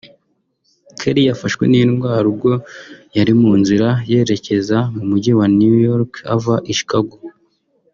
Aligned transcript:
Kelly 0.99 1.21
yafashwe 1.29 1.63
n’indwara 1.67 2.25
ubwo 2.31 2.51
yari 3.17 3.33
mu 3.41 3.51
nzira 3.61 3.87
yerekeza 4.11 4.77
mu 4.95 5.03
mujyi 5.09 5.31
wa 5.39 5.45
New 5.59 5.75
York 5.87 6.11
ava 6.33 6.55
I 6.71 6.73
Chicago 6.79 7.15